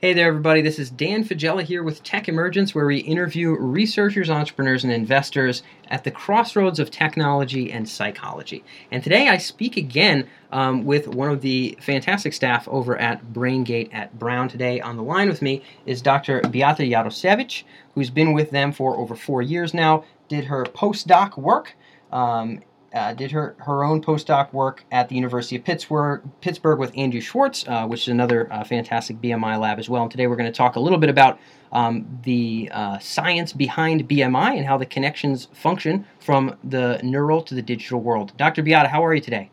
[0.00, 0.62] Hey there, everybody.
[0.62, 5.64] This is Dan Faggella here with Tech Emergence, where we interview researchers, entrepreneurs, and investors
[5.88, 8.62] at the crossroads of technology and psychology.
[8.92, 13.92] And today I speak again um, with one of the fantastic staff over at BrainGate
[13.92, 14.48] at Brown.
[14.48, 16.42] Today on the line with me is Dr.
[16.42, 17.64] Beata Jarosiewicz,
[17.96, 21.74] who's been with them for over four years now, did her postdoc work
[22.12, 22.60] um,
[22.94, 27.20] uh, did her, her own postdoc work at the University of Pittsburgh, Pittsburgh with Andrew
[27.20, 30.02] Schwartz, uh, which is another uh, fantastic BMI lab as well.
[30.02, 31.38] And today we're going to talk a little bit about
[31.72, 37.54] um, the uh, science behind BMI and how the connections function from the neural to
[37.54, 38.32] the digital world.
[38.36, 38.62] Dr.
[38.62, 39.50] Beata, how are you today?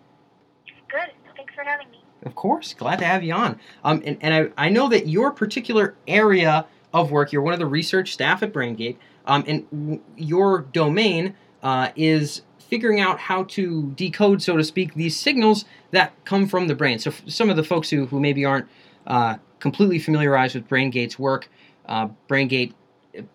[0.88, 1.12] Good.
[1.36, 2.04] Thanks for having me.
[2.24, 2.74] Of course.
[2.74, 3.60] Glad to have you on.
[3.84, 7.60] Um, and and I, I know that your particular area of work, you're one of
[7.60, 8.96] the research staff at BrainGate,
[9.26, 14.94] um, and w- your domain uh, is figuring out how to decode, so to speak,
[14.96, 17.00] these signals that come from the brain.
[17.00, 18.68] So, some of the folks who, who maybe aren't
[19.08, 21.50] uh, completely familiarized with BrainGate's work,
[21.88, 22.74] uh, BrainGate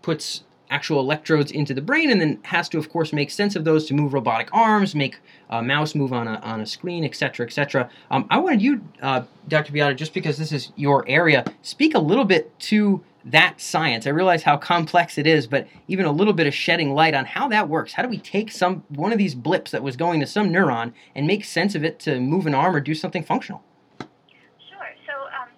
[0.02, 3.64] puts actual electrodes into the brain and then has to, of course, make sense of
[3.64, 5.18] those to move robotic arms, make
[5.50, 7.90] a mouse move on a, on a screen, etc., etc.
[8.10, 9.72] Um, I wanted you, uh, Dr.
[9.72, 14.06] Beata, just because this is your area, speak a little bit to that science.
[14.06, 17.24] I realize how complex it is, but even a little bit of shedding light on
[17.24, 17.92] how that works.
[17.92, 20.92] How do we take some one of these blips that was going to some neuron
[21.14, 23.62] and make sense of it to move an arm or do something functional?
[23.98, 24.94] Sure.
[25.06, 25.48] So, um,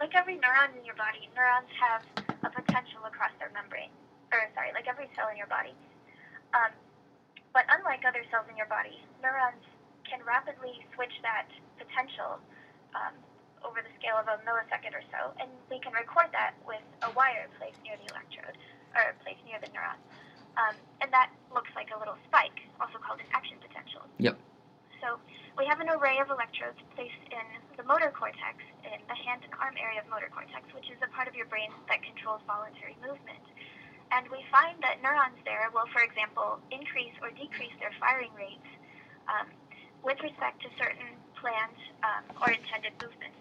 [0.00, 2.02] like every neuron in your body, neurons have
[2.44, 3.90] a potential across their membrane.
[4.32, 5.74] Or, sorry, like every cell in your body.
[6.52, 6.70] Um,
[7.52, 9.62] but unlike other cells in your body, neurons
[10.04, 11.46] can rapidly switch that
[11.78, 12.38] potential
[12.94, 13.14] um,
[13.64, 17.10] over the scale of a millisecond or so, and we can record that with a
[17.16, 18.56] wire placed near the electrode,
[18.94, 19.98] or placed near the neuron.
[20.54, 24.06] Um, and that looks like a little spike, also called an action potential.
[24.22, 24.38] Yep.
[25.02, 25.18] So
[25.58, 29.52] we have an array of electrodes placed in the motor cortex, in the hand and
[29.58, 32.96] arm area of motor cortex, which is a part of your brain that controls voluntary
[33.02, 33.42] movement.
[34.14, 38.68] And we find that neurons there will, for example, increase or decrease their firing rates
[39.26, 39.50] um,
[40.06, 43.33] with respect to certain planned um, or intended movements.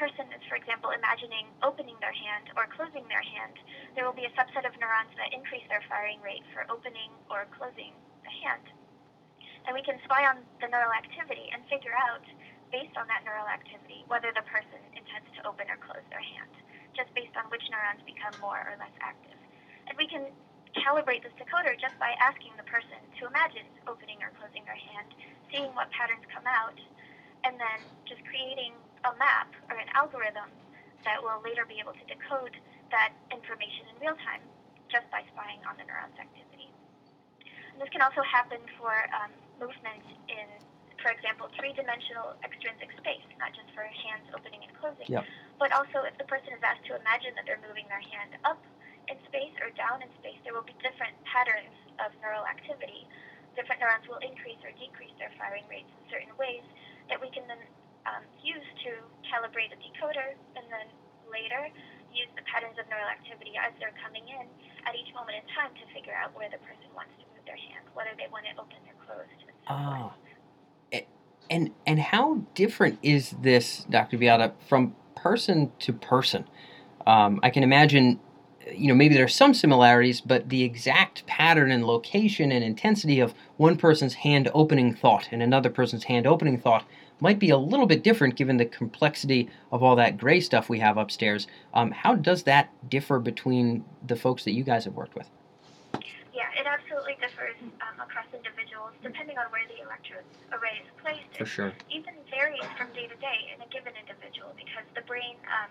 [0.00, 3.52] Person is, for example, imagining opening their hand or closing their hand,
[3.92, 7.44] there will be a subset of neurons that increase their firing rate for opening or
[7.52, 7.92] closing
[8.24, 8.64] the hand.
[9.68, 12.24] And we can spy on the neural activity and figure out,
[12.72, 16.48] based on that neural activity, whether the person intends to open or close their hand,
[16.96, 19.36] just based on which neurons become more or less active.
[19.84, 20.32] And we can
[20.80, 25.12] calibrate this decoder just by asking the person to imagine opening or closing their hand,
[25.52, 26.80] seeing what patterns come out,
[27.44, 28.72] and then just creating
[29.04, 30.50] a map or an algorithm
[31.04, 32.52] that will later be able to decode
[32.92, 34.42] that information in real time
[34.92, 36.68] just by spying on the neuron's activity.
[37.72, 39.30] And this can also happen for um,
[39.62, 40.48] movement in,
[41.00, 45.06] for example, three-dimensional extrinsic space, not just for hands opening and closing,
[45.56, 48.60] but also if the person is asked to imagine that they're moving their hand up
[49.08, 51.72] in space or down in space, there will be different patterns
[52.02, 53.06] of neural activity.
[53.56, 56.66] Different neurons will increase or decrease their firing rates in certain ways
[57.08, 57.62] that we can then
[58.08, 58.90] um, use to
[59.28, 60.86] calibrate a decoder and then
[61.28, 61.68] later
[62.10, 64.46] use the patterns of neural activity as they're coming in
[64.86, 67.58] at each moment in time to figure out where the person wants to move their
[67.58, 69.40] hand, whether they want it open or closed.
[69.46, 70.12] And so ah.
[71.50, 74.18] And and how different is this, Dr.
[74.18, 76.44] Beata, from person to person?
[77.06, 78.20] Um, I can imagine,
[78.74, 83.34] you know, maybe there's some similarities, but the exact pattern and location and intensity of
[83.56, 86.84] one person's hand opening thought and another person's hand opening thought
[87.20, 90.78] might be a little bit different given the complexity of all that gray stuff we
[90.78, 91.46] have upstairs.
[91.74, 95.28] Um, how does that differ between the folks that you guys have worked with?
[96.32, 98.59] Yeah, it absolutely differs um, across individuals
[99.02, 101.30] depending on where the electrode array is placed.
[101.36, 101.72] For sure.
[101.90, 105.70] Even varies from day to day in a given individual because the brain, um,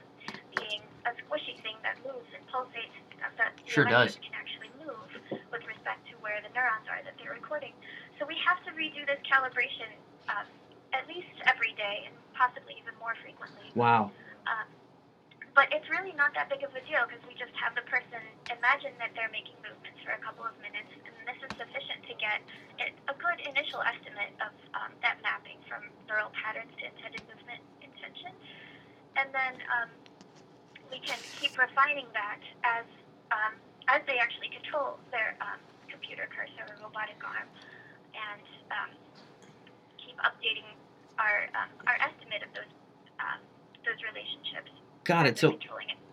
[0.56, 4.18] being a squishy thing that moves and pulsates, uh, that the sure does.
[4.22, 5.10] can actually move
[5.52, 7.74] with respect to where the neurons are that they're recording.
[8.18, 9.90] So we have to redo this calibration
[10.30, 10.48] um,
[10.94, 13.72] at least every day and possibly even more frequently.
[13.76, 14.12] Wow.
[14.48, 14.68] Um,
[15.60, 18.24] but it's really not that big of a deal because we just have the person
[18.48, 22.16] imagine that they're making movements for a couple of minutes, and this is sufficient to
[22.16, 22.40] get
[22.80, 28.32] a good initial estimate of um, that mapping from neural patterns to intended movement intention.
[29.20, 29.92] And then um,
[30.88, 32.88] we can keep refining that as
[33.36, 33.60] um,
[33.92, 35.60] as they actually control their um,
[35.92, 37.52] computer cursor or robotic arm,
[38.16, 38.92] and um,
[40.00, 40.72] keep updating
[41.20, 42.72] our um, our estimate of those
[43.84, 44.79] those relationships.
[45.10, 45.40] Got it.
[45.40, 45.58] So,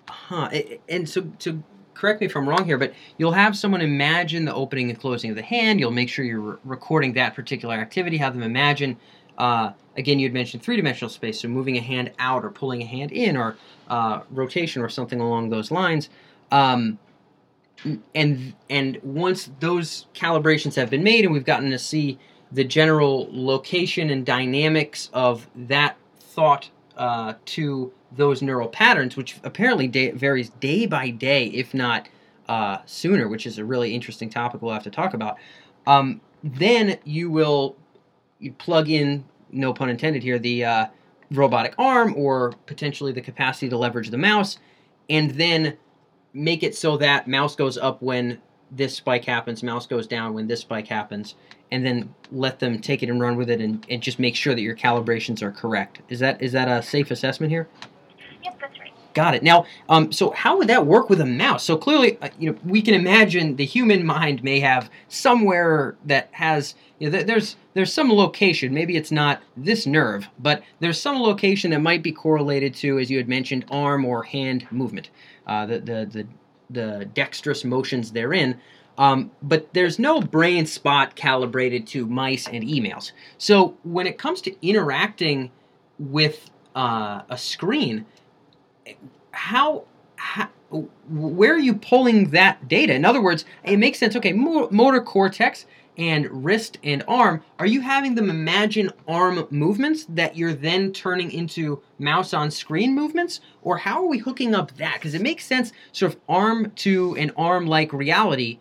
[0.08, 0.48] huh?
[0.88, 1.62] And so, to
[1.93, 5.28] correct me if I'm wrong here, but you'll have someone imagine the opening and closing
[5.28, 5.81] of the hand.
[5.81, 8.16] You'll make sure you're re- recording that particular activity.
[8.16, 8.96] Have them imagine
[9.37, 12.81] uh, again, you had mentioned three dimensional space, so moving a hand out or pulling
[12.81, 13.58] a hand in or
[13.88, 16.08] uh, rotation or something along those lines.
[16.50, 16.99] Um,
[18.14, 22.19] and and once those calibrations have been made and we've gotten to see
[22.50, 29.88] the general location and dynamics of that thought uh, to those neural patterns, which apparently
[29.88, 32.08] day, varies day by day, if not
[32.48, 35.36] uh, sooner, which is a really interesting topic we'll have to talk about.
[35.86, 37.76] Um, then you will
[38.38, 40.86] you plug in, no pun intended here, the uh,
[41.30, 44.58] robotic arm or potentially the capacity to leverage the mouse,
[45.08, 45.76] and then
[46.34, 48.40] make it so that mouse goes up when
[48.70, 51.34] this spike happens, mouse goes down when this spike happens,
[51.70, 54.54] and then let them take it and run with it and, and just make sure
[54.54, 56.00] that your calibrations are correct.
[56.08, 57.68] Is that is that a safe assessment here?
[58.60, 58.93] That's right.
[59.14, 59.43] Got it.
[59.43, 61.64] Now, um, so how would that work with a mouse?
[61.64, 66.28] So clearly, uh, you know, we can imagine the human mind may have somewhere that
[66.32, 68.75] has, you know, th- there's there's some location.
[68.75, 73.10] Maybe it's not this nerve, but there's some location that might be correlated to, as
[73.10, 75.08] you had mentioned, arm or hand movement,
[75.46, 76.26] uh, the, the the
[76.69, 78.60] the dexterous motions therein.
[78.99, 83.12] Um, but there's no brain spot calibrated to mice and emails.
[83.38, 85.50] So when it comes to interacting
[85.99, 88.06] with uh, a screen,
[89.32, 89.84] how,
[90.16, 90.48] how
[91.08, 92.92] where are you pulling that data?
[92.94, 94.16] In other words, it makes sense.
[94.16, 95.66] Okay, motor cortex
[95.96, 97.42] and wrist and arm.
[97.58, 102.94] Are you having them imagine arm movements that you're then turning into mouse on screen
[102.94, 104.94] movements, or how are we hooking up that?
[104.94, 108.58] Because it makes sense, sort of arm to an arm like reality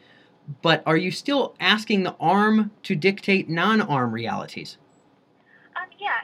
[0.62, 4.78] but are you still asking the arm to dictate non-arm realities?
[5.76, 6.22] Um, yeah.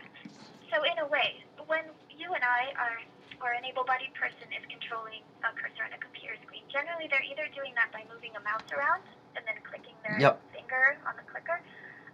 [0.72, 1.82] So in a way, when
[2.18, 3.00] you and I are,
[3.42, 7.50] or an able-bodied person is controlling a cursor on a computer screen, generally they're either
[7.58, 9.02] doing that by moving a mouse around
[9.36, 10.38] and then clicking their yep.
[10.54, 11.60] finger on the clicker.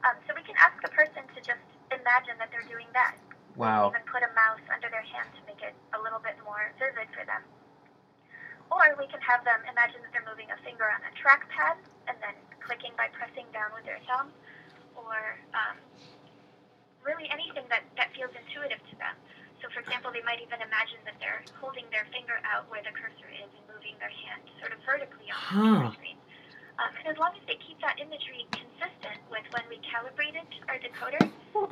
[0.07, 3.19] Um, so we can ask the person to just imagine that they're doing that.
[3.59, 3.89] Wow.
[3.89, 7.09] Even put a mouse under their hand to make it a little bit more vivid
[7.11, 7.41] for them.
[8.69, 12.15] Or we can have them imagine that they're moving a finger on a trackpad and
[12.21, 14.29] then clicking by pressing down with their thumb,
[14.93, 15.79] or um,
[17.01, 19.15] really anything that, that feels intuitive to them.
[19.61, 22.93] So, for example, they might even imagine that they're holding their finger out where the
[22.93, 25.89] cursor is and moving their hand sort of vertically on huh.
[25.89, 26.17] the screen.
[26.77, 30.77] Um, and as long as they keep that imagery consistent with when we calibrated our
[30.77, 31.25] decoder,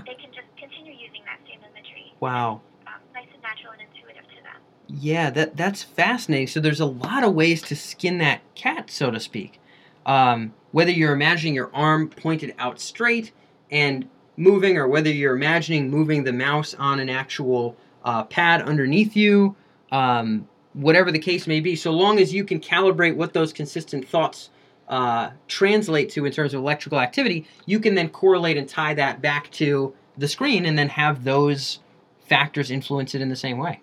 [0.05, 2.13] they can just continue using that same imagery.
[2.19, 2.61] Wow.
[2.89, 4.59] Um, nice and natural and intuitive to them.
[4.87, 6.47] Yeah, that that's fascinating.
[6.47, 9.59] So there's a lot of ways to skin that cat, so to speak.
[10.05, 13.31] Um, whether you're imagining your arm pointed out straight
[13.71, 19.15] and moving, or whether you're imagining moving the mouse on an actual uh, pad underneath
[19.15, 19.55] you,
[19.91, 24.07] um, whatever the case may be, so long as you can calibrate what those consistent
[24.07, 24.49] thoughts
[24.87, 29.21] uh, translate to in terms of electrical activity, you can then correlate and tie that
[29.21, 31.79] back to the screen and then have those
[32.27, 33.81] factors influence it in the same way.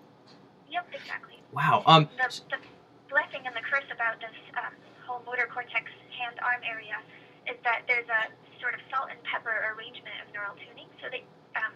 [0.71, 1.39] Yep, exactly.
[1.51, 1.83] Wow.
[1.85, 2.57] Um, the, the
[3.09, 4.73] blessing and the curse about this um,
[5.05, 6.95] whole motor cortex hand arm area
[7.51, 10.89] is that there's a sort of salt and pepper arrangement neural tuning.
[11.01, 11.23] So that
[11.57, 11.73] um,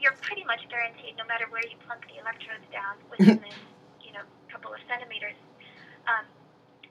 [0.00, 3.60] you're pretty much guaranteed, no matter where you plunk the electrodes down within this,
[4.00, 5.36] you know, couple of centimeters,
[6.08, 6.26] um,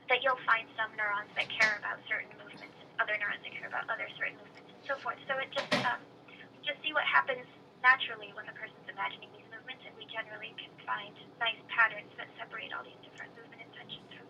[0.09, 3.69] that you'll find some neurons that care about certain movements and other neurons that care
[3.69, 5.17] about other certain movements and so forth.
[5.25, 6.01] So it just um,
[6.65, 7.45] just see what happens
[7.81, 12.29] naturally when the person's imagining these movements, and we generally can find nice patterns that
[12.37, 14.29] separate all these different movement intentions from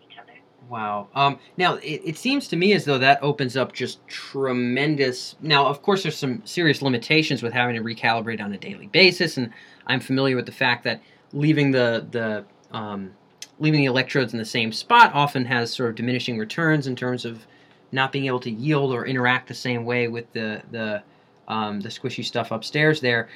[0.70, 1.08] Wow.
[1.16, 5.34] Um, now, it, it seems to me as though that opens up just tremendous.
[5.40, 9.36] Now, of course, there's some serious limitations with having to recalibrate on a daily basis,
[9.36, 9.52] and
[9.88, 12.44] I'm familiar with the fact that leaving the the
[12.76, 13.10] um,
[13.58, 17.24] leaving the electrodes in the same spot often has sort of diminishing returns in terms
[17.24, 17.46] of
[17.90, 21.02] not being able to yield or interact the same way with the the
[21.48, 23.28] um, the squishy stuff upstairs there.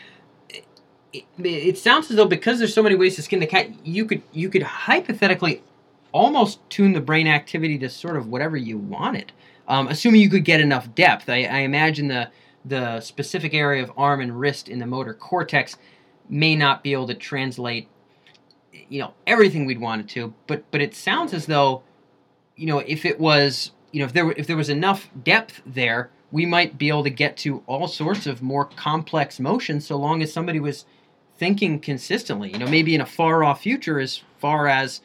[1.12, 4.04] It, it, sounds as though because there's so many ways to skin the cat, you
[4.04, 5.62] could you could hypothetically
[6.14, 9.32] almost tune the brain activity to sort of whatever you wanted,
[9.66, 11.28] um, assuming you could get enough depth.
[11.28, 12.30] I, I imagine the
[12.64, 15.76] the specific area of arm and wrist in the motor cortex
[16.30, 17.88] may not be able to translate
[18.88, 21.82] you know everything we'd want it to but but it sounds as though
[22.56, 26.10] you know if it was you know if there if there was enough depth there
[26.30, 30.22] we might be able to get to all sorts of more complex motions so long
[30.22, 30.86] as somebody was
[31.36, 35.02] thinking consistently you know maybe in a far off future as far as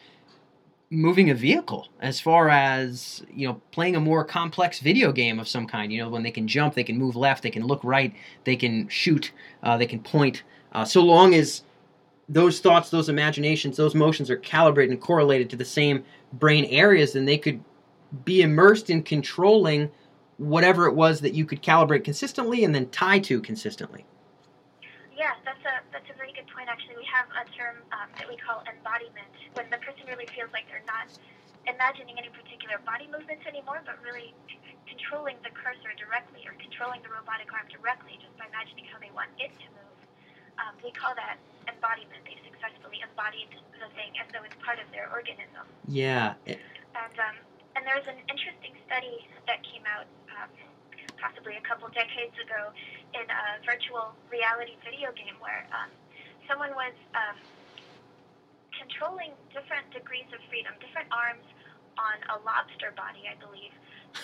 [0.91, 5.47] moving a vehicle as far as you know playing a more complex video game of
[5.47, 7.83] some kind you know when they can jump they can move left they can look
[7.83, 9.31] right they can shoot
[9.61, 11.61] uh, they can point uh, so long as
[12.27, 16.03] those thoughts those imaginations those motions are calibrated and correlated to the same
[16.33, 17.63] brain areas then they could
[18.25, 19.91] be immersed in controlling
[20.37, 24.05] whatever it was that you could calibrate consistently and then tie to consistently
[25.19, 26.71] Yeah, that's a that's a very good point.
[26.71, 30.47] Actually, we have a term um, that we call embodiment, when the person really feels
[30.55, 31.11] like they're not
[31.67, 37.03] imagining any particular body movements anymore, but really c- controlling the cursor directly or controlling
[37.03, 39.99] the robotic arm directly just by imagining how they want it to move.
[40.55, 41.35] Um, we call that
[41.67, 42.23] embodiment.
[42.23, 45.67] They've successfully embodied the thing as though it's part of their organism.
[45.91, 46.39] Yeah.
[46.95, 47.35] And um,
[47.75, 50.47] and there's an interesting study that came out um,
[51.21, 52.71] possibly a couple decades ago
[53.13, 55.91] in a virtual reality video game where um,
[56.47, 57.37] someone was um,
[58.75, 61.43] controlling different degrees of freedom, different arms
[61.99, 63.75] on a lobster body, I believe,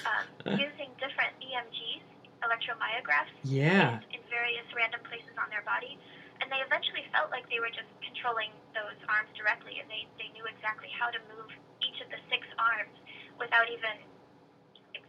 [0.07, 0.25] um,
[0.63, 2.03] using different EMGs,
[2.43, 3.99] electromyographs, Yeah.
[4.15, 5.99] in various random places on their body.
[6.39, 10.27] And they eventually felt like they were just controlling those arms directly, and they, they
[10.35, 11.47] knew exactly how to move
[11.83, 12.95] each of the six arms
[13.39, 13.95] without even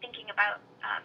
[0.02, 1.02] thinking about um,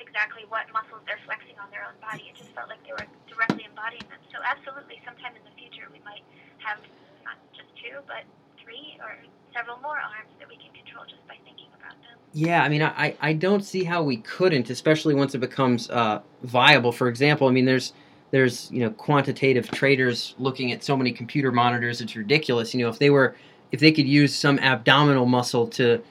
[0.00, 2.30] exactly what muscles they're flexing on their own body.
[2.30, 4.20] It just felt like they were directly embodying them.
[4.30, 6.22] So, absolutely, sometime in the future, we might
[6.58, 6.78] have
[7.24, 8.26] not just two, but
[8.62, 9.16] three or
[9.52, 12.18] several more arms that we can control just by thinking about them.
[12.32, 16.20] Yeah, I mean, I, I don't see how we couldn't, especially once it becomes uh,
[16.42, 16.90] viable.
[16.90, 17.92] For example, I mean, there's
[18.30, 22.74] there's you know quantitative traders looking at so many computer monitors, it's ridiculous.
[22.74, 23.36] You know, if they were
[23.70, 26.02] if they could use some abdominal muscle to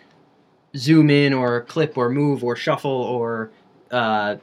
[0.76, 3.52] zoom in or clip or move or shuffle or
[3.94, 4.38] uh,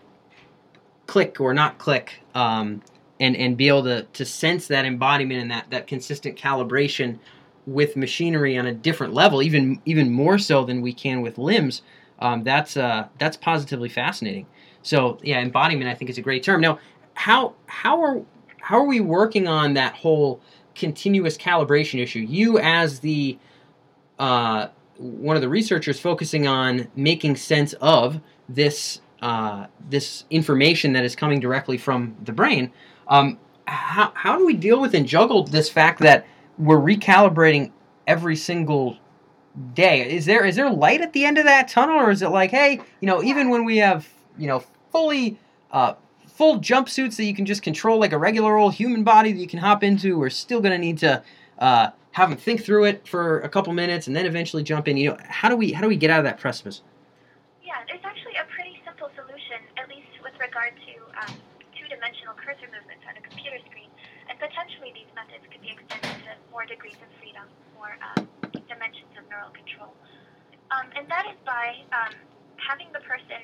[1.07, 2.83] click or not click, um,
[3.19, 7.19] and and be able to to sense that embodiment and that that consistent calibration
[7.67, 11.83] with machinery on a different level, even even more so than we can with limbs.
[12.21, 14.47] Um, that's uh, that's positively fascinating.
[14.83, 16.61] So yeah, embodiment I think is a great term.
[16.61, 16.79] Now,
[17.15, 18.23] how how are
[18.61, 20.41] how are we working on that whole
[20.75, 22.21] continuous calibration issue?
[22.21, 23.39] You as the
[24.19, 31.05] uh, one of the researchers focusing on making sense of this uh, this information that
[31.05, 32.73] is coming directly from the brain.
[33.09, 36.27] Um, how how do we deal with and juggle this fact that
[36.59, 37.73] we're recalibrating
[38.07, 38.99] every single
[39.75, 40.11] day.
[40.11, 42.51] Is there is there light at the end of that tunnel, or is it like,
[42.51, 44.09] hey, you know, even when we have
[44.39, 45.39] you know fully
[45.71, 45.95] uh,
[46.27, 49.47] full jumpsuits that you can just control like a regular old human body that you
[49.47, 51.23] can hop into, we're still going to need to
[51.59, 54.97] uh, have them think through it for a couple minutes and then eventually jump in.
[54.97, 56.83] You know, how do we how do we get out of that precipice?
[57.63, 61.39] Yeah, there's actually a pretty simple solution, at least with regard to um,
[61.77, 63.91] two-dimensional cursor movements on a computer screen.
[64.29, 68.29] And potentially these methods could be extended to more degrees of freedom, more um,
[68.69, 69.89] dimensions of neural control.
[70.69, 72.13] Um, and that is by um,
[72.61, 73.41] having the person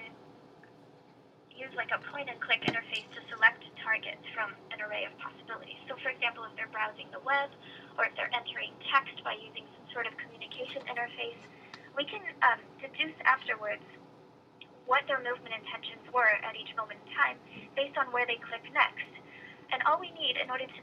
[1.57, 5.81] use like a point and click interface to select targets from an array of possibilities.
[5.89, 7.49] So for example, if they're browsing the web
[7.97, 11.41] or if they're entering text by using some sort of communication interface,
[11.97, 13.89] we can um, deduce afterwards
[14.85, 17.41] what their movement intentions were at each moment in time
[17.73, 19.09] based on where they click next.
[19.73, 20.81] And all we need in order to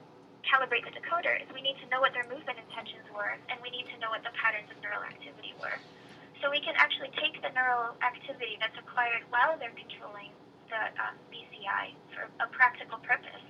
[0.48, 3.72] calibrate the decoder is we need to know what their movement intentions were, and we
[3.72, 5.80] need to know what the patterns of neural activity were.
[6.44, 10.36] So we can actually take the neural activity that's acquired while they're controlling
[10.68, 13.48] the um, BCI for a practical purpose,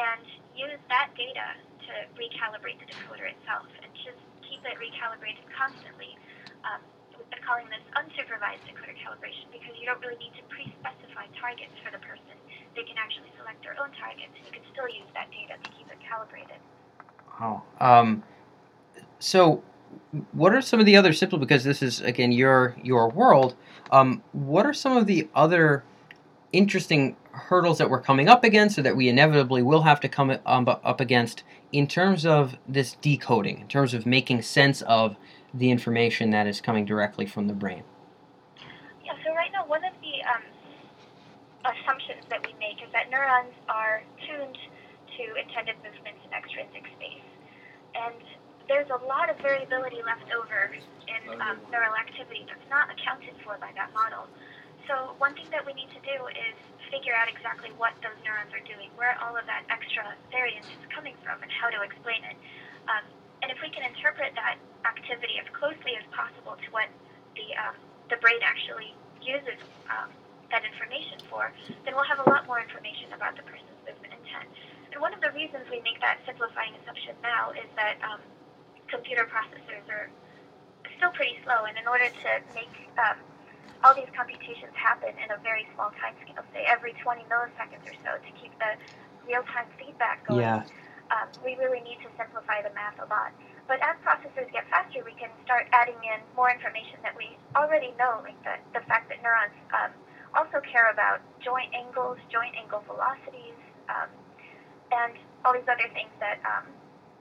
[0.00, 0.24] and
[0.56, 6.16] use that data to recalibrate the decoder itself, and just keep it recalibrated constantly.
[6.64, 6.80] Um,
[7.14, 11.76] we've been calling this unsupervised decoder calibration because you don't really need to pre-specify targets
[11.84, 12.36] for the person
[12.74, 14.32] they can actually select their own targets.
[14.36, 16.58] and You can still use that data to keep it calibrated.
[17.40, 18.22] Oh, um,
[19.18, 19.62] so
[20.32, 21.38] what are some of the other simple?
[21.38, 23.56] Because this is again your your world.
[23.90, 25.84] Um, what are some of the other
[26.52, 30.36] interesting hurdles that we're coming up against, or that we inevitably will have to come
[30.46, 35.16] um, up against in terms of this decoding, in terms of making sense of
[35.52, 37.82] the information that is coming directly from the brain?
[39.04, 39.12] Yeah.
[39.24, 40.42] So right now, one of the um,
[41.64, 44.56] assumptions that we make is that neurons are tuned
[45.16, 47.28] to intended movements in extrinsic space.
[47.96, 48.20] And
[48.68, 50.72] there's a lot of variability left over
[51.08, 54.28] in um, neural activity that's not accounted for by that model.
[54.88, 56.56] So one thing that we need to do is
[56.92, 60.84] figure out exactly what those neurons are doing, where all of that extra variance is
[60.92, 62.36] coming from, and how to explain it.
[62.88, 63.04] Um,
[63.40, 66.88] and if we can interpret that activity as closely as possible to what
[67.36, 67.76] the um,
[68.12, 68.92] the brain actually
[69.24, 69.56] uses
[69.88, 70.12] um,
[70.54, 71.50] that information for,
[71.82, 74.46] then we'll have a lot more information about the person's movement intent.
[74.94, 78.22] And one of the reasons we make that simplifying assumption now is that um,
[78.86, 80.06] computer processors are
[80.94, 82.70] still pretty slow, and in order to make
[83.02, 83.18] um,
[83.82, 87.96] all these computations happen in a very small time scale, say every 20 milliseconds or
[88.06, 88.78] so, to keep the
[89.26, 90.62] real-time feedback going, Yeah.
[91.10, 93.34] um, we really need to simplify the math a lot.
[93.66, 97.92] But as processors get faster, we can start adding in more information that we already
[97.98, 99.90] know, like the, the fact that neurons um,
[100.36, 103.56] also care about joint angles, joint angle velocities,
[103.88, 104.08] um,
[104.92, 105.14] and
[105.44, 106.66] all these other things that um,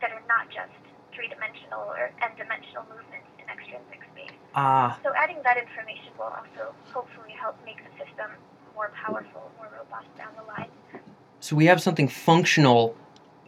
[0.01, 0.73] that are not just
[1.15, 4.35] three-dimensional or n-dimensional movements in extrinsic space.
[4.55, 8.31] Ah, So adding that information will also hopefully help make the system
[8.75, 10.69] more powerful, more robust down the line.
[11.39, 12.95] so we have something functional,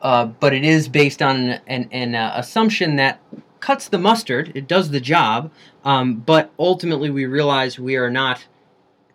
[0.01, 3.19] uh, but it is based on an, an, an uh, assumption that
[3.60, 4.51] cuts the mustard.
[4.53, 5.51] It does the job,
[5.84, 8.45] um, but ultimately we realize we are not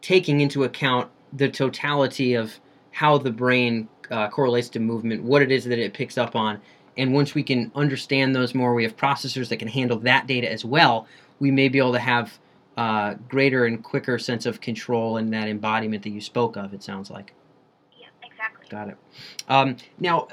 [0.02, 2.58] taking into account the totality of
[2.92, 6.60] how the brain uh, correlates to movement, what it is that it picks up on.
[6.96, 10.50] And once we can understand those more, we have processors that can handle that data
[10.50, 11.06] as well.
[11.38, 12.38] We may be able to have
[12.76, 16.74] uh, greater and quicker sense of control and that embodiment that you spoke of.
[16.74, 17.32] It sounds like.
[17.96, 18.66] Yeah, exactly.
[18.68, 18.96] Got it.
[19.48, 20.28] Um, now,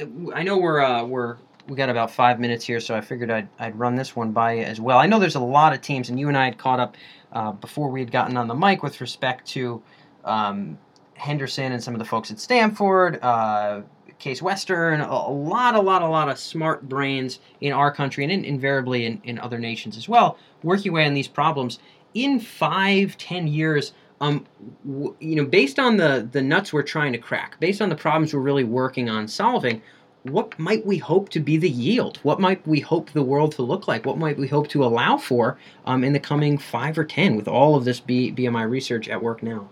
[0.00, 1.36] uh, I know we're uh, we're
[1.68, 4.54] we got about five minutes here, so I figured I'd I'd run this one by
[4.54, 4.98] you as well.
[4.98, 6.96] I know there's a lot of teams, and you and I had caught up
[7.32, 9.82] uh, before we had gotten on the mic with respect to
[10.24, 10.78] um,
[11.14, 13.18] Henderson and some of the folks at Stanford.
[13.22, 13.82] Uh,
[14.20, 18.22] Case Western, a, a lot, a lot, a lot of smart brains in our country
[18.22, 21.78] and in, invariably in, in other nations as well, working away on these problems.
[22.12, 24.46] In five, ten years, um,
[24.86, 27.96] w- you know, based on the the nuts we're trying to crack, based on the
[27.96, 29.80] problems we're really working on solving,
[30.24, 32.18] what might we hope to be the yield?
[32.22, 34.04] What might we hope the world to look like?
[34.04, 37.48] What might we hope to allow for um, in the coming five or ten with
[37.48, 39.68] all of this B- BMI research at work now?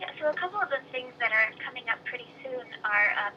[0.00, 3.34] Yeah, so a couple of the things that are coming up pretty soon are um,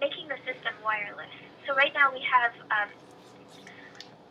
[0.00, 1.32] making the system wireless.
[1.66, 2.90] So right now we have um,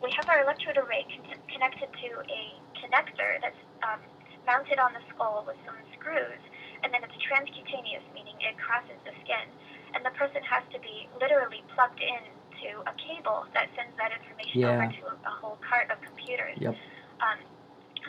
[0.02, 2.42] we have our electrode array con- connected to a
[2.78, 3.98] connector that's um,
[4.46, 6.38] mounted on the skull with some screws,
[6.84, 9.50] and then it's transcutaneous, meaning it crosses the skin,
[9.94, 12.22] and the person has to be literally plugged in
[12.62, 14.76] to a cable that sends that information Yeah.
[14.76, 16.58] over to a, a whole cart of computers.
[16.60, 16.76] Yep.
[17.20, 17.38] Um,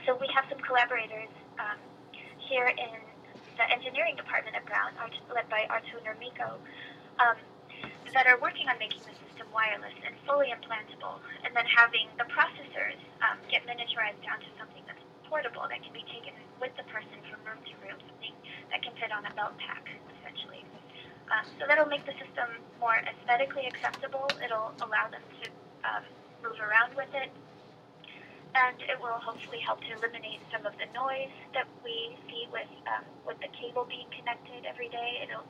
[0.05, 1.79] so we have some collaborators um,
[2.49, 2.91] here in
[3.57, 6.57] the engineering department at Brown, Art- led by Arto Nurmikko,
[7.19, 7.37] um,
[8.13, 12.27] that are working on making the system wireless and fully implantable, and then having the
[12.31, 16.83] processors um, get miniaturized down to something that's portable that can be taken with the
[16.91, 18.35] person from room to room, something
[18.71, 19.87] that can fit on a belt pack,
[20.19, 20.63] essentially.
[21.31, 24.27] Um, so that'll make the system more aesthetically acceptable.
[24.43, 25.45] It'll allow them to
[25.87, 26.03] um,
[26.43, 27.31] move around with it,
[28.51, 32.67] and it will hopefully help to eliminate some of the noise that we see with
[32.91, 35.23] um, with the cable being connected every day.
[35.23, 35.47] It'll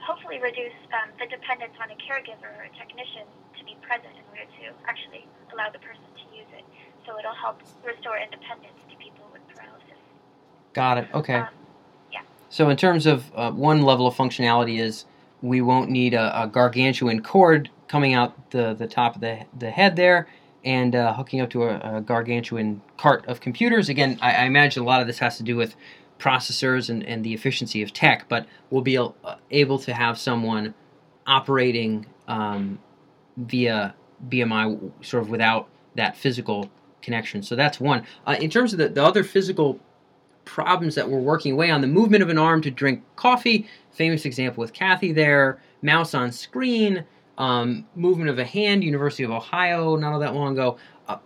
[0.00, 3.28] hopefully reduce um, the dependence on a caregiver or a technician
[3.60, 6.64] to be present in order to actually allow the person to use it.
[7.04, 10.00] So it'll help restore independence to people with paralysis.
[10.72, 11.08] Got it.
[11.12, 11.44] Okay.
[11.44, 11.52] Um,
[12.50, 15.04] So in terms of uh, one level of functionality is
[15.42, 19.70] we won't need a, a gargantuan cord coming out the, the top of the, the
[19.70, 20.28] head there
[20.64, 23.88] and uh, hooking up to a, a gargantuan cart of computers.
[23.88, 25.76] Again, I, I imagine a lot of this has to do with
[26.18, 29.12] processors and, and the efficiency of tech, but we'll be uh,
[29.50, 30.74] able to have someone
[31.26, 32.78] operating um,
[33.36, 33.94] via
[34.28, 36.70] BMI sort of without that physical
[37.02, 37.42] connection.
[37.42, 38.04] So that's one.
[38.26, 39.78] Uh, in terms of the, the other physical
[40.48, 44.24] problems that we're working away on, the movement of an arm to drink coffee, famous
[44.24, 47.04] example with Cathy there, mouse on screen,
[47.36, 50.76] um, movement of a hand, University of Ohio, not all that long ago.
[51.06, 51.18] Uh,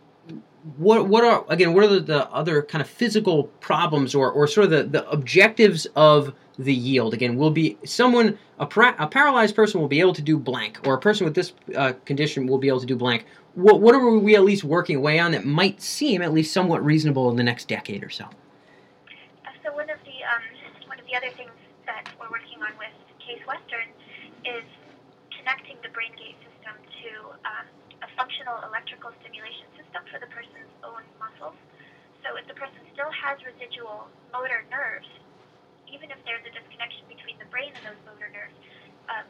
[0.76, 1.72] what what are again?
[1.74, 5.10] What are the, the other kind of physical problems or, or sort of the, the
[5.10, 7.14] objectives of the yield?
[7.14, 10.78] Again, will be someone a, para- a paralyzed person will be able to do blank,
[10.86, 13.24] or a person with this uh, condition will be able to do blank.
[13.54, 16.84] What what are we at least working away on that might seem at least somewhat
[16.84, 18.24] reasonable in the next decade or so?
[18.24, 18.28] Uh,
[19.64, 20.42] So one of the um,
[20.86, 21.50] one of the other things
[21.86, 22.72] that we're working on
[23.46, 23.88] Western
[24.46, 24.66] is
[25.38, 27.10] connecting the BrainGate system to
[27.46, 27.66] um,
[28.02, 31.58] a functional electrical stimulation system for the person's own muscles.
[32.22, 35.10] So if the person still has residual motor nerves,
[35.90, 38.54] even if there's a disconnection between the brain and those motor nerves,
[39.10, 39.26] um,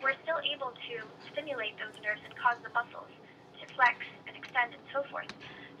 [0.00, 0.94] we're still able to
[1.34, 3.10] stimulate those nerves and cause the muscles
[3.58, 5.30] to flex and extend and so forth.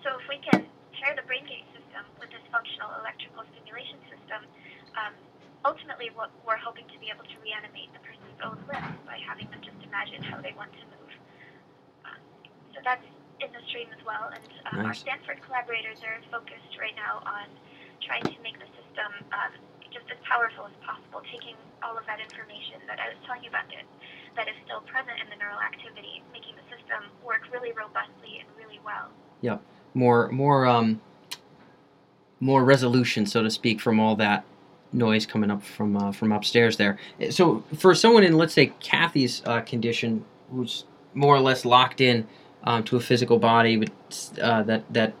[0.02, 0.62] So if we can
[0.98, 4.46] pair the BrainGate system with this functional electrical stimulation system,
[4.98, 5.14] um,
[5.64, 9.46] ultimately what we're hoping to be able to reanimate the person's own limbs by having
[9.50, 11.12] them just imagine how they want to move.
[12.06, 12.20] Um,
[12.74, 13.04] so that's
[13.42, 17.46] in the stream as well, and um, our Stanford collaborators are focused right now on
[18.02, 19.52] trying to make the system um,
[19.90, 23.50] just as powerful as possible, taking all of that information that I was telling you
[23.50, 23.86] about that,
[24.38, 28.48] that is still present in the neural activity, making the system work really robustly and
[28.58, 29.10] really well.
[29.94, 31.00] more more um
[32.40, 34.44] more resolution so to speak from all that
[34.92, 36.98] noise coming up from uh, from upstairs there.
[37.30, 42.26] So for someone in let's say Cathy's uh, condition who's more or less locked in
[42.64, 45.14] um, to a physical body but uh, that that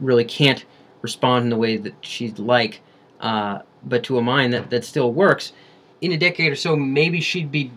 [0.00, 0.64] really can't
[1.02, 2.80] respond in the way that she'd like
[3.20, 5.52] uh, but to a mind that, that still works
[6.00, 7.70] in a decade or so maybe she'd be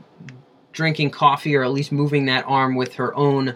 [0.73, 3.55] drinking coffee or at least moving that arm with her own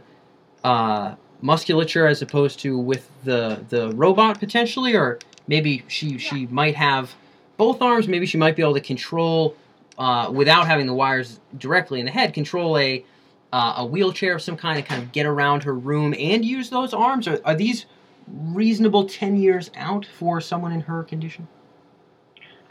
[0.64, 6.76] uh, musculature as opposed to with the the robot potentially, or maybe she she might
[6.76, 7.14] have
[7.58, 8.08] both arms.
[8.08, 9.56] Maybe she might be able to control
[9.98, 12.34] uh, without having the wires directly in the head.
[12.34, 13.06] Control a
[13.52, 16.70] uh, a wheelchair of some kind to kind of get around her room and use
[16.72, 17.28] those arms.
[17.28, 17.86] Are, are these
[18.28, 21.48] reasonable ten years out for someone in her condition?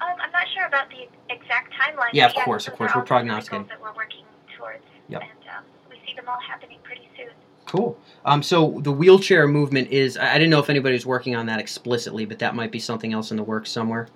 [0.01, 2.11] Um, I'm not sure about the exact timeline.
[2.13, 3.69] Yeah, of course, of course, we're prognosticating.
[3.69, 4.25] That we're working
[4.59, 5.23] towards, Yep.
[5.23, 7.29] and um, we see them all happening pretty soon.
[7.67, 7.97] Cool.
[8.25, 10.17] Um, so the wheelchair movement is.
[10.17, 12.81] I I didn't know if anybody was working on that explicitly, but that might be
[12.81, 14.09] something else in the works somewhere.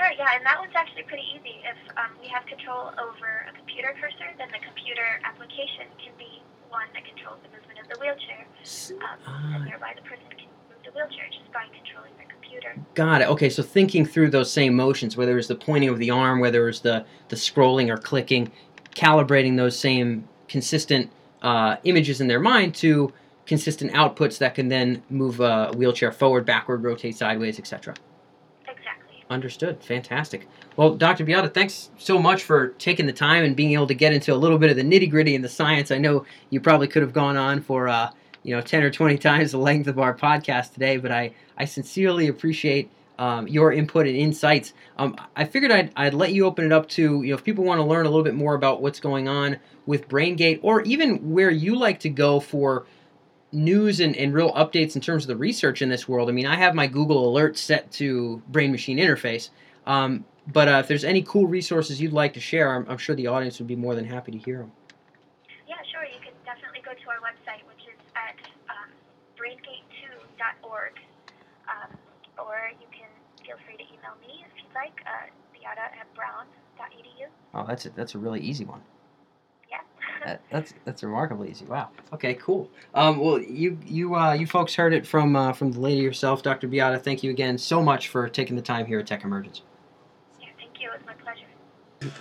[0.00, 1.60] Sure, yeah, and that one's actually pretty easy.
[1.60, 6.40] If um, we have control over a computer cursor, then the computer application can be
[6.72, 8.48] one that controls the movement of the wheelchair,
[9.04, 9.56] um, Ah.
[9.60, 12.80] and thereby the person can move the wheelchair just by controlling their computer.
[12.94, 13.28] Got it.
[13.28, 16.66] Okay, so thinking through those same motions, whether it's the pointing of the arm, whether
[16.66, 18.50] it's the the scrolling or clicking,
[18.96, 21.10] calibrating those same consistent
[21.42, 23.12] uh, images in their mind to
[23.44, 27.92] consistent outputs that can then move a wheelchair forward, backward, rotate sideways, etc.
[29.30, 29.80] Understood.
[29.84, 30.48] Fantastic.
[30.76, 31.24] Well, Dr.
[31.24, 34.36] Beata, thanks so much for taking the time and being able to get into a
[34.36, 35.92] little bit of the nitty gritty and the science.
[35.92, 38.10] I know you probably could have gone on for uh,
[38.42, 41.64] you know ten or twenty times the length of our podcast today, but I I
[41.64, 42.90] sincerely appreciate
[43.20, 44.72] um, your input and insights.
[44.98, 47.62] Um, I figured I'd, I'd let you open it up to you know if people
[47.62, 51.30] want to learn a little bit more about what's going on with BrainGate or even
[51.30, 52.84] where you like to go for
[53.52, 56.28] news and, and real updates in terms of the research in this world.
[56.28, 59.50] I mean, I have my Google alerts set to brain machine interface.
[59.86, 63.14] Um, but uh, if there's any cool resources you'd like to share, I'm, I'm sure
[63.14, 64.72] the audience would be more than happy to hear them.
[65.68, 66.04] Yeah, sure.
[66.04, 68.36] You can definitely go to our website, which is at
[68.68, 68.90] um,
[69.38, 70.92] braingate2.org,
[71.68, 71.96] um,
[72.38, 73.10] or you can
[73.44, 75.26] feel free to email me if you'd like, uh,
[75.70, 77.26] at brown.edu.
[77.54, 78.82] Oh, that's a, that's a really easy one.
[80.26, 81.64] That, that's that's remarkably easy.
[81.64, 81.88] Wow.
[82.12, 82.70] Okay, cool.
[82.94, 86.42] Um, well, you you uh, you folks heard it from uh, from the lady herself,
[86.42, 86.68] Dr.
[86.68, 86.98] Beata.
[86.98, 89.62] Thank you again so much for taking the time here at Tech Emergence.
[90.38, 90.90] yeah, thank you.
[90.90, 92.14] It was my pleasure.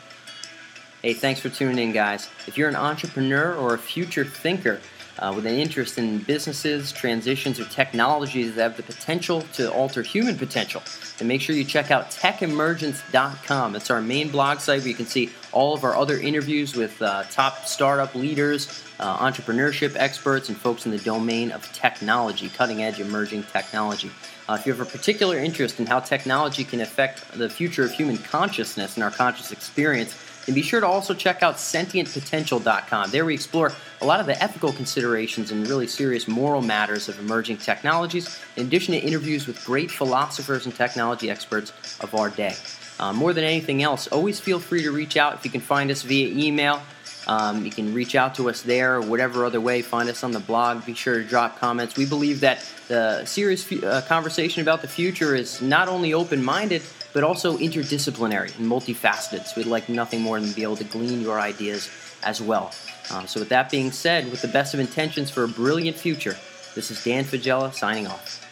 [1.02, 2.30] Hey, thanks for tuning in, guys.
[2.48, 4.80] If you're an entrepreneur or a future thinker
[5.20, 10.02] uh, with an interest in businesses, transitions, or technologies that have the potential to alter
[10.02, 10.82] human potential,
[11.18, 13.76] then make sure you check out techemergence.com.
[13.76, 17.02] It's our main blog site where you can see all of our other interviews with
[17.02, 22.84] uh, top startup leaders, uh, entrepreneurship experts, and folks in the domain of technology, cutting
[22.84, 24.12] edge emerging technology.
[24.48, 27.92] Uh, if you have a particular interest in how technology can affect the future of
[27.92, 30.16] human consciousness and our conscious experience,
[30.50, 33.12] then be sure to also check out sentientpotential.com.
[33.12, 37.20] There we explore a lot of the ethical considerations and really serious moral matters of
[37.20, 42.56] emerging technologies, in addition to interviews with great philosophers and technology experts of our day.
[43.00, 45.92] Uh, more than anything else, always feel free to reach out if you can find
[45.92, 46.82] us via email.
[47.28, 49.84] Um, you can reach out to us there or whatever other way.
[49.84, 50.84] Find us on the blog.
[50.84, 51.96] Be sure to drop comments.
[51.96, 56.82] We believe that the serious uh, conversation about the future is not only open minded,
[57.14, 59.46] but also interdisciplinary and multifaceted.
[59.46, 61.90] So we'd like nothing more than to be able to glean your ideas
[62.24, 62.72] as well.
[63.12, 66.38] Um, so, with that being said, with the best of intentions for a brilliant future,
[66.76, 68.46] this is Dan Faggella signing off.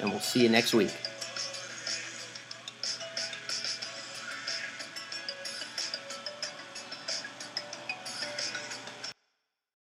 [0.00, 0.94] And we'll see you next week.